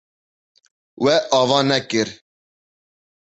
[1.03, 2.09] We ava nekir.